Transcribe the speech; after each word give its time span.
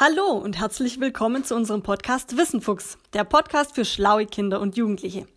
Hallo 0.00 0.32
und 0.32 0.58
herzlich 0.58 0.98
willkommen 0.98 1.44
zu 1.44 1.54
unserem 1.54 1.84
Podcast 1.84 2.36
Wissenfuchs, 2.36 2.98
der 3.12 3.22
Podcast 3.22 3.76
für 3.76 3.84
schlaue 3.84 4.26
Kinder 4.26 4.60
und 4.60 4.76
Jugendliche. 4.76 5.28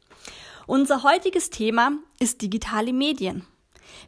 Unser 0.65 1.03
heutiges 1.03 1.51
Thema 1.51 1.91
ist 2.19 2.41
digitale 2.41 2.93
Medien. 2.93 3.45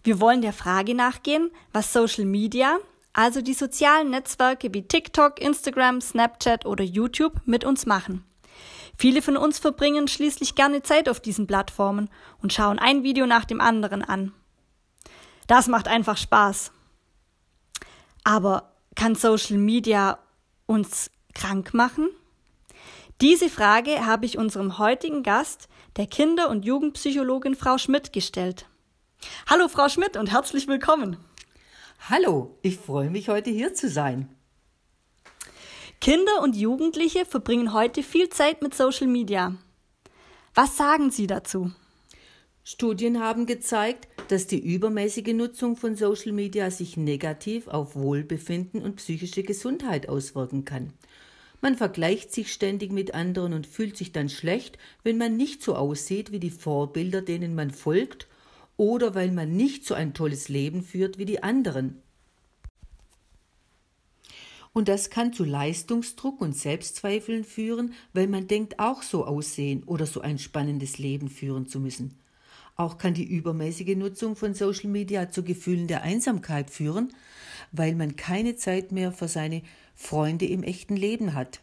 Wir 0.03 0.19
wollen 0.19 0.41
der 0.41 0.53
Frage 0.53 0.95
nachgehen, 0.95 1.52
was 1.73 1.94
Social 1.94 2.25
Media, 2.25 2.80
also 3.14 3.44
die 3.44 3.54
sozialen 3.54 4.09
Netzwerke 4.09 4.73
wie 4.73 4.88
TikTok, 4.88 5.39
Instagram, 5.39 6.02
Snapchat 6.02 6.66
oder 6.66 6.84
YouTube 6.84 7.39
mit 7.46 7.64
uns 7.64 7.86
machen. 7.86 8.25
Viele 8.98 9.21
von 9.21 9.38
uns 9.38 9.59
verbringen 9.59 10.07
schließlich 10.07 10.55
gerne 10.55 10.82
Zeit 10.82 11.07
auf 11.07 11.20
diesen 11.20 11.46
Plattformen 11.46 12.09
und 12.41 12.52
schauen 12.52 12.80
ein 12.80 13.04
Video 13.04 13.28
nach 13.28 13.46
dem 13.46 13.62
anderen 13.62 14.04
an. 14.04 14.34
Das 15.48 15.68
macht 15.68 15.88
einfach 15.88 16.18
Spaß. 16.18 16.71
Aber 18.23 18.73
kann 18.95 19.16
Social 19.16 19.58
Media 19.58 20.20
uns 20.66 21.09
krank 21.34 21.73
machen? 21.73 22.09
Diese 23.21 23.49
Frage 23.49 24.05
habe 24.05 24.26
ich 24.26 24.38
unserem 24.38 24.77
heutigen 24.77 25.23
Gast, 25.23 25.70
der 25.95 26.05
Kinder- 26.05 26.49
und 26.49 26.66
Jugendpsychologin 26.66 27.55
Frau 27.55 27.77
Schmidt, 27.77 28.13
gestellt. 28.13 28.68
Hallo 29.49 29.68
Frau 29.70 29.90
Schmidt 29.90 30.18
und 30.18 30.31
herzlich 30.31 30.68
willkommen. 30.68 31.18
Hallo, 32.09 32.57
ich 32.62 32.77
freue 32.77 33.09
mich 33.09 33.29
heute 33.29 33.49
hier 33.49 33.73
zu 33.73 33.90
sein. 33.90 34.29
Kinder 35.99 36.41
und 36.43 36.55
Jugendliche 36.55 37.26
verbringen 37.26 37.73
heute 37.73 38.04
viel 38.04 38.29
Zeit 38.29 38.62
mit 38.62 38.76
Social 38.76 39.07
Media. 39.07 39.55
Was 40.54 40.77
sagen 40.77 41.09
Sie 41.09 41.26
dazu? 41.26 41.71
Studien 42.70 43.21
haben 43.21 43.45
gezeigt, 43.45 44.09
dass 44.27 44.45
die 44.45 44.59
übermäßige 44.59 45.34
Nutzung 45.34 45.77
von 45.77 45.95
Social 45.95 46.34
Media 46.34 46.70
sich 46.70 46.98
negativ 46.98 47.70
auf 47.70 47.95
Wohlbefinden 47.95 48.82
und 48.82 48.98
psychische 48.98 49.41
Gesundheit 49.41 50.10
auswirken 50.10 50.65
kann. 50.65 50.91
Man 51.62 51.77
vergleicht 51.77 52.34
sich 52.34 52.51
ständig 52.51 52.91
mit 52.91 53.13
anderen 53.13 53.54
und 53.54 53.68
fühlt 53.68 53.95
sich 53.95 54.12
dann 54.12 54.27
schlecht, 54.27 54.77
wenn 55.01 55.18
man 55.18 55.38
nicht 55.38 55.63
so 55.63 55.76
aussieht 55.76 56.34
wie 56.34 56.41
die 56.41 56.49
Vorbilder, 56.49 57.21
denen 57.21 57.55
man 57.55 57.71
folgt, 57.71 58.27
oder 58.76 59.15
weil 59.15 59.32
man 59.32 59.55
nicht 59.55 59.85
so 59.85 59.93
ein 59.93 60.13
tolles 60.13 60.49
Leben 60.49 60.84
führt 60.84 61.18
wie 61.18 61.26
die 61.26 61.41
anderen. 61.43 62.01
Und 64.73 64.90
das 64.90 65.09
kann 65.09 65.31
zu 65.31 65.45
Leistungsdruck 65.45 66.41
und 66.41 66.53
Selbstzweifeln 66.53 67.45
führen, 67.45 67.94
weil 68.12 68.28
man 68.28 68.50
denkt, 68.50 68.78
auch 68.78 69.03
so 69.03 69.23
aussehen 69.23 69.84
oder 69.85 70.06
so 70.06 70.19
ein 70.19 70.38
spannendes 70.38 70.97
Leben 70.97 71.29
führen 71.29 71.68
zu 71.68 71.79
müssen. 71.79 72.26
Auch 72.78 73.00
kann 73.00 73.16
die 73.16 73.25
übermäßige 73.25 73.95
Nutzung 73.95 74.35
von 74.35 74.53
Social 74.53 74.91
Media 74.91 75.31
zu 75.31 75.44
Gefühlen 75.44 75.88
der 75.88 76.03
Einsamkeit 76.03 76.69
führen, 76.69 77.11
weil 77.72 77.95
man 77.95 78.16
keine 78.16 78.56
Zeit 78.56 78.91
mehr 78.91 79.11
für 79.11 79.28
seine 79.28 79.63
Freunde 79.95 80.45
im 80.45 80.61
echten 80.61 80.95
Leben 80.95 81.33
hat. 81.33 81.61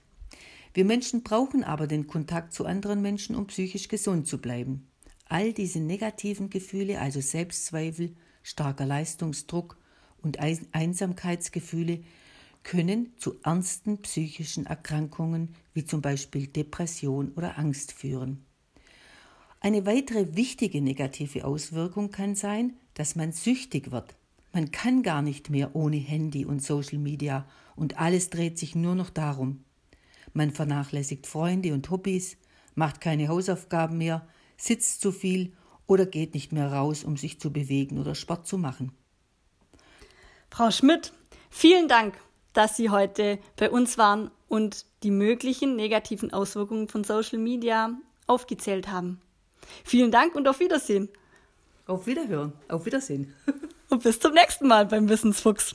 Wir 0.75 0.85
Menschen 0.85 1.23
brauchen 1.23 1.63
aber 1.63 1.87
den 1.87 2.09
Kontakt 2.09 2.53
zu 2.53 2.67
anderen 2.67 3.01
Menschen, 3.01 3.37
um 3.37 3.47
psychisch 3.47 3.87
gesund 3.87 4.27
zu 4.27 4.39
bleiben. 4.39 4.89
All 5.27 5.53
diese 5.53 5.79
negativen 5.79 6.51
Gefühle, 6.51 7.01
also 7.01 7.21
Selbstzweifel, 7.21 8.17
starker 8.43 8.85
Leistungsdruck 8.85 9.79
und 10.21 10.41
Einsamkeitsgefühle, 10.41 12.01
können 12.65 13.13
zu 13.19 13.37
ernsten 13.45 14.03
psychischen 14.03 14.67
Erkrankungen 14.67 15.55
wie 15.75 15.85
zum 15.85 16.03
Beispiel 16.03 16.49
Depression 16.49 17.33
oder 17.37 17.57
Angst 17.57 17.93
führen. 17.93 18.45
Eine 19.65 19.87
weitere 19.87 20.37
wichtige 20.37 20.83
negative 20.83 21.47
Auswirkung 21.47 22.11
kann 22.11 22.35
sein, 22.35 22.77
dass 22.93 23.17
man 23.17 23.33
süchtig 23.33 23.93
wird. 23.93 24.15
Man 24.53 24.73
kann 24.73 25.03
gar 25.03 25.23
nicht 25.23 25.49
mehr 25.49 25.75
ohne 25.75 25.97
Handy 25.97 26.45
und 26.45 26.63
Social 26.63 26.99
Media 26.99 27.47
und 27.75 27.99
alles 27.99 28.29
dreht 28.29 28.59
sich 28.59 28.75
nur 28.75 28.95
noch 28.95 29.09
darum. 29.09 29.65
Man 30.35 30.51
vernachlässigt 30.51 31.27
Freunde 31.27 31.73
und 31.73 31.89
Hobbys, 31.89 32.37
macht 32.75 33.01
keine 33.01 33.29
Hausaufgaben 33.29 33.97
mehr, 33.97 34.29
sitzt 34.59 35.01
zu 35.01 35.13
viel 35.13 35.55
oder 35.87 36.05
geht 36.05 36.35
nicht 36.35 36.53
mehr 36.53 36.71
raus, 36.71 37.03
um 37.03 37.17
sich 37.17 37.41
zu 37.41 37.51
bewegen 37.51 37.99
oder 37.99 38.15
Sport 38.15 38.47
zu 38.47 38.59
machen. 38.59 38.93
Frau 40.51 40.71
Schmidt, 40.73 41.15
vielen 41.49 41.89
Dank, 41.89 42.15
dass 42.53 42.77
Sie 42.77 42.91
heute 42.91 43.39
bei 43.57 43.71
uns 43.71 43.97
waren 43.97 44.31
und 44.47 44.85
die 45.05 45.11
möglichen 45.11 45.75
negativen 45.75 46.35
Auswirkungen 46.35 46.87
von 46.87 47.03
Social 47.03 47.39
Media 47.39 47.95
aufgezählt 48.27 48.89
haben. 48.89 49.23
Vielen 49.85 50.11
Dank 50.11 50.35
und 50.35 50.49
auf 50.49 50.61
Wiedersehen. 50.61 51.09
Auf 51.87 52.07
Wiederhören. 52.07 52.53
Auf 52.69 52.87
Wiedersehen. 52.87 53.35
und 53.91 54.03
bis 54.03 54.19
zum 54.19 54.33
nächsten 54.33 54.67
Mal 54.67 54.87
beim 54.87 55.09
Wissensfuchs. 55.09 55.75